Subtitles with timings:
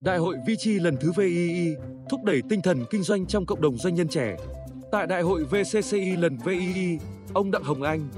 [0.00, 1.76] Đại hội VCI lần thứ VII
[2.10, 4.36] thúc đẩy tinh thần kinh doanh trong cộng đồng doanh nhân trẻ.
[4.92, 6.98] Tại Đại hội VCCI lần VII,
[7.32, 8.08] ông Đặng Hồng Anh,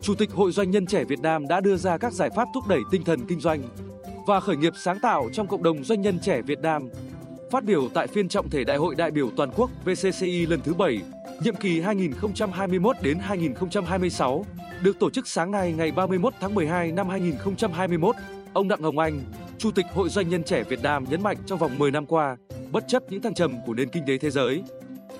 [0.00, 2.68] Chủ tịch Hội Doanh nhân trẻ Việt Nam đã đưa ra các giải pháp thúc
[2.68, 3.62] đẩy tinh thần kinh doanh
[4.26, 6.88] và khởi nghiệp sáng tạo trong cộng đồng doanh nhân trẻ Việt Nam.
[7.50, 10.74] Phát biểu tại phiên trọng thể Đại hội đại biểu toàn quốc VCCI lần thứ
[10.74, 11.02] 7,
[11.42, 14.46] nhiệm kỳ 2021 đến 2026,
[14.82, 18.16] được tổ chức sáng nay ngày 31 tháng 12 năm 2021,
[18.52, 19.20] ông Đặng Hồng Anh,
[19.66, 22.36] Chủ tịch Hội Doanh nhân trẻ Việt Nam nhấn mạnh trong vòng 10 năm qua,
[22.72, 24.62] bất chấp những thăng trầm của nền kinh tế thế giới,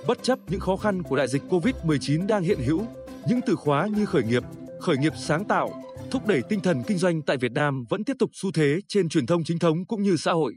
[0.07, 2.87] bất chấp những khó khăn của đại dịch Covid-19 đang hiện hữu,
[3.29, 4.43] những từ khóa như khởi nghiệp,
[4.81, 8.17] khởi nghiệp sáng tạo, thúc đẩy tinh thần kinh doanh tại Việt Nam vẫn tiếp
[8.19, 10.55] tục xu thế trên truyền thông chính thống cũng như xã hội.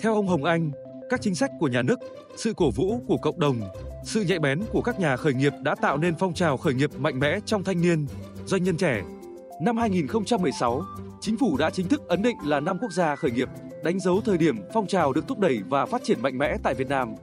[0.00, 0.70] Theo ông Hồng Anh,
[1.10, 1.98] các chính sách của nhà nước,
[2.36, 3.60] sự cổ vũ của cộng đồng,
[4.04, 6.90] sự nhạy bén của các nhà khởi nghiệp đã tạo nên phong trào khởi nghiệp
[6.98, 8.06] mạnh mẽ trong thanh niên,
[8.46, 9.02] doanh nhân trẻ.
[9.60, 10.84] Năm 2016,
[11.20, 13.48] chính phủ đã chính thức ấn định là năm quốc gia khởi nghiệp,
[13.84, 16.74] đánh dấu thời điểm phong trào được thúc đẩy và phát triển mạnh mẽ tại
[16.74, 17.14] Việt Nam.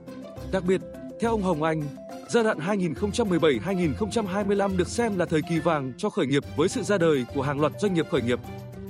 [0.52, 0.80] Đặc biệt,
[1.20, 1.82] theo ông Hồng Anh,
[2.28, 6.98] giai đoạn 2017-2025 được xem là thời kỳ vàng cho khởi nghiệp với sự ra
[6.98, 8.38] đời của hàng loạt doanh nghiệp khởi nghiệp.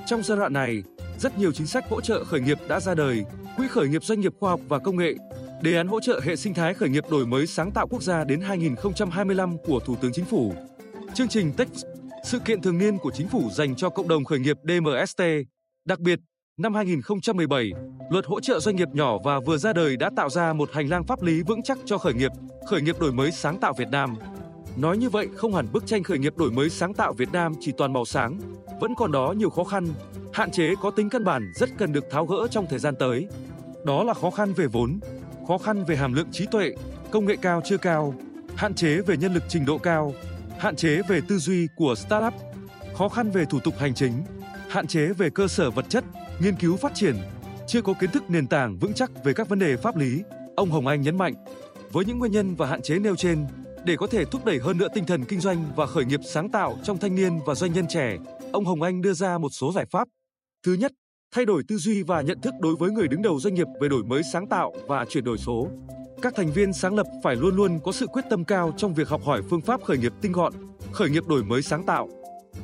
[0.06, 0.82] Trong giai đoạn này,
[1.18, 3.24] rất nhiều chính sách hỗ trợ khởi nghiệp đã ra đời,
[3.56, 5.14] Quỹ khởi nghiệp doanh nghiệp khoa học và công nghệ,
[5.62, 8.24] đề án hỗ trợ hệ sinh thái khởi nghiệp đổi mới sáng tạo quốc gia
[8.24, 10.54] đến 2025 của Thủ tướng Chính phủ.
[11.14, 11.68] Chương trình Tech,
[12.28, 15.22] sự kiện thường niên của chính phủ dành cho cộng đồng khởi nghiệp DMST.
[15.84, 16.20] Đặc biệt,
[16.58, 17.70] năm 2017,
[18.10, 20.88] luật hỗ trợ doanh nghiệp nhỏ và vừa ra đời đã tạo ra một hành
[20.88, 22.30] lang pháp lý vững chắc cho khởi nghiệp,
[22.70, 24.16] khởi nghiệp đổi mới sáng tạo Việt Nam.
[24.76, 27.52] Nói như vậy không hẳn bức tranh khởi nghiệp đổi mới sáng tạo Việt Nam
[27.60, 28.38] chỉ toàn màu sáng,
[28.80, 29.86] vẫn còn đó nhiều khó khăn,
[30.32, 33.26] hạn chế có tính căn bản rất cần được tháo gỡ trong thời gian tới.
[33.84, 35.00] Đó là khó khăn về vốn,
[35.48, 36.70] khó khăn về hàm lượng trí tuệ,
[37.10, 38.14] công nghệ cao chưa cao,
[38.56, 40.14] hạn chế về nhân lực trình độ cao,
[40.58, 42.34] hạn chế về tư duy của startup,
[42.94, 44.12] khó khăn về thủ tục hành chính,
[44.68, 46.04] hạn chế về cơ sở vật chất,
[46.40, 47.16] nghiên cứu phát triển,
[47.66, 50.22] chưa có kiến thức nền tảng vững chắc về các vấn đề pháp lý,
[50.56, 51.34] ông Hồng Anh nhấn mạnh.
[51.92, 53.46] Với những nguyên nhân và hạn chế nêu trên,
[53.84, 56.50] để có thể thúc đẩy hơn nữa tinh thần kinh doanh và khởi nghiệp sáng
[56.50, 58.16] tạo trong thanh niên và doanh nhân trẻ,
[58.52, 60.08] ông Hồng Anh đưa ra một số giải pháp.
[60.66, 60.92] Thứ nhất,
[61.34, 63.88] thay đổi tư duy và nhận thức đối với người đứng đầu doanh nghiệp về
[63.88, 65.68] đổi mới sáng tạo và chuyển đổi số.
[66.22, 69.08] Các thành viên sáng lập phải luôn luôn có sự quyết tâm cao trong việc
[69.08, 70.52] học hỏi phương pháp khởi nghiệp tinh gọn,
[70.92, 72.08] khởi nghiệp đổi mới sáng tạo.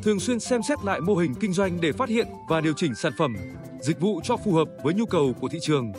[0.03, 2.95] Thường xuyên xem xét lại mô hình kinh doanh để phát hiện và điều chỉnh
[2.95, 3.37] sản phẩm,
[3.81, 5.93] dịch vụ cho phù hợp với nhu cầu của thị trường.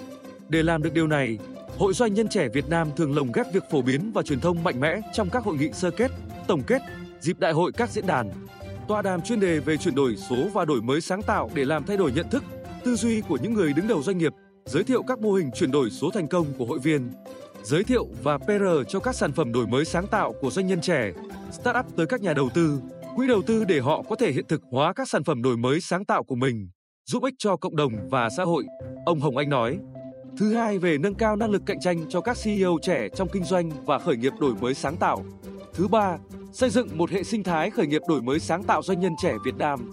[0.50, 1.38] Để làm được điều này,
[1.78, 4.64] Hội Doanh nhân trẻ Việt Nam thường lồng ghép việc phổ biến và truyền thông
[4.64, 6.12] mạnh mẽ trong các hội nghị sơ kết,
[6.48, 6.82] tổng kết,
[7.20, 8.32] dịp đại hội các diễn đàn,
[8.88, 11.84] tọa đàm chuyên đề về chuyển đổi số và đổi mới sáng tạo để làm
[11.84, 12.44] thay đổi nhận thức,
[12.84, 14.34] tư duy của những người đứng đầu doanh nghiệp,
[14.66, 17.12] giới thiệu các mô hình chuyển đổi số thành công của hội viên,
[17.66, 20.81] giới thiệu và PR cho các sản phẩm đổi mới sáng tạo của doanh nhân
[20.81, 21.12] trẻ,
[21.52, 22.80] startup tới các nhà đầu tư,
[23.16, 25.81] quỹ đầu tư để họ có thể hiện thực hóa các sản phẩm đổi mới
[25.81, 26.70] sáng tạo của mình,
[27.06, 28.66] giúp ích cho cộng đồng và xã hội,
[29.06, 29.80] ông Hồng Anh nói.
[30.38, 33.44] Thứ hai về nâng cao năng lực cạnh tranh cho các CEO trẻ trong kinh
[33.44, 35.26] doanh và khởi nghiệp đổi mới sáng tạo.
[35.74, 36.18] Thứ ba,
[36.53, 39.34] xây dựng một hệ sinh thái khởi nghiệp đổi mới sáng tạo doanh nhân trẻ
[39.46, 39.92] Việt Nam.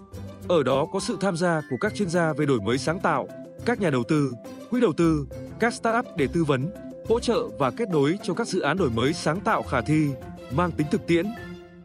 [0.48, 3.28] Ở đó có sự tham gia của các chuyên gia về đổi mới sáng tạo,
[3.64, 4.32] các nhà đầu tư,
[4.70, 5.26] quỹ đầu tư,
[5.60, 6.70] các startup để tư vấn,
[7.08, 10.08] hỗ trợ và kết nối cho các dự án đổi mới sáng tạo khả thi,
[10.56, 11.26] mang tính thực tiễn.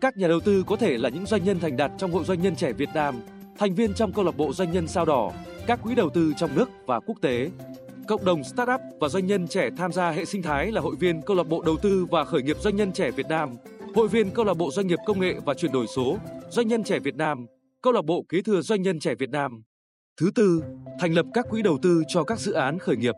[0.01, 2.41] Các nhà đầu tư có thể là những doanh nhân thành đạt trong Hội Doanh
[2.41, 3.15] nhân trẻ Việt Nam,
[3.57, 5.31] thành viên trong câu lạc bộ doanh nhân sao đỏ,
[5.67, 7.49] các quỹ đầu tư trong nước và quốc tế.
[8.07, 11.21] Cộng đồng startup và doanh nhân trẻ tham gia hệ sinh thái là hội viên
[11.21, 13.49] câu lạc bộ đầu tư và khởi nghiệp doanh nhân trẻ Việt Nam,
[13.95, 16.17] hội viên câu lạc bộ doanh nghiệp công nghệ và chuyển đổi số,
[16.49, 17.45] doanh nhân trẻ Việt Nam,
[17.81, 19.61] câu lạc bộ kế thừa doanh nhân trẻ Việt Nam.
[20.21, 20.63] Thứ tư,
[20.99, 23.15] thành lập các quỹ đầu tư cho các dự án khởi nghiệp.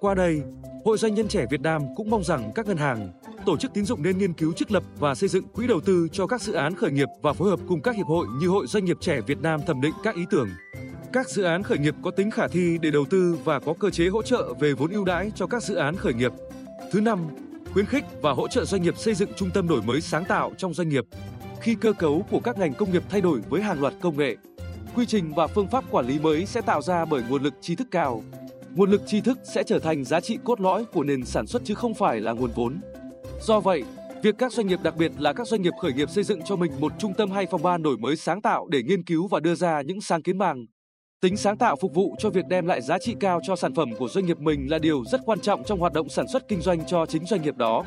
[0.00, 0.42] Qua đây,
[0.84, 3.12] Hội Doanh nhân trẻ Việt Nam cũng mong rằng các ngân hàng,
[3.46, 6.08] tổ chức tín dụng nên nghiên cứu trích lập và xây dựng quỹ đầu tư
[6.12, 8.66] cho các dự án khởi nghiệp và phối hợp cùng các hiệp hội như Hội
[8.66, 10.48] Doanh nghiệp trẻ Việt Nam thẩm định các ý tưởng,
[11.12, 13.90] các dự án khởi nghiệp có tính khả thi để đầu tư và có cơ
[13.90, 16.32] chế hỗ trợ về vốn ưu đãi cho các dự án khởi nghiệp.
[16.92, 17.18] Thứ năm,
[17.72, 20.52] khuyến khích và hỗ trợ doanh nghiệp xây dựng trung tâm đổi mới sáng tạo
[20.58, 21.04] trong doanh nghiệp.
[21.60, 24.36] Khi cơ cấu của các ngành công nghiệp thay đổi với hàng loạt công nghệ,
[24.94, 27.74] quy trình và phương pháp quản lý mới sẽ tạo ra bởi nguồn lực trí
[27.74, 28.22] thức cao.
[28.78, 31.62] Nguồn lực tri thức sẽ trở thành giá trị cốt lõi của nền sản xuất
[31.64, 32.80] chứ không phải là nguồn vốn.
[33.40, 33.82] Do vậy,
[34.22, 36.56] việc các doanh nghiệp đặc biệt là các doanh nghiệp khởi nghiệp xây dựng cho
[36.56, 39.40] mình một trung tâm hay phòng ban đổi mới sáng tạo để nghiên cứu và
[39.40, 40.66] đưa ra những sáng kiến màng,
[41.20, 43.88] tính sáng tạo phục vụ cho việc đem lại giá trị cao cho sản phẩm
[43.98, 46.60] của doanh nghiệp mình là điều rất quan trọng trong hoạt động sản xuất kinh
[46.60, 47.84] doanh cho chính doanh nghiệp đó